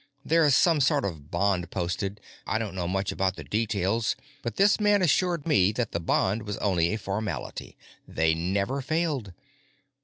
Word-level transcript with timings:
There's 0.25 0.55
some 0.55 0.81
sort 0.81 1.05
of 1.05 1.29
bond 1.29 1.69
posted—I 1.69 2.57
don't 2.57 2.73
know 2.73 2.87
much 2.87 3.11
about 3.11 3.35
the 3.35 3.43
details, 3.43 4.15
but 4.41 4.55
this 4.55 4.79
man 4.79 5.03
assured 5.03 5.45
me 5.45 5.71
that 5.73 5.91
the 5.91 5.99
bond 5.99 6.41
was 6.41 6.57
only 6.57 6.91
a 6.91 6.97
formality; 6.97 7.77
they 8.07 8.33
never 8.33 8.81
failed. 8.81 9.31